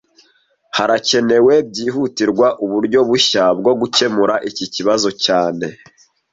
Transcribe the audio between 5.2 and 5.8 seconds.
cyane